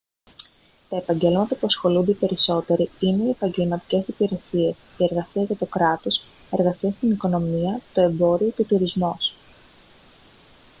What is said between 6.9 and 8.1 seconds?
στην οικονομία το